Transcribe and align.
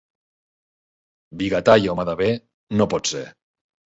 Vigatà 1.41 1.75
i 1.83 1.85
home 1.93 2.05
de 2.11 2.17
bé, 2.21 2.31
no 2.79 2.91
pot 2.95 3.13
ser. 3.15 3.25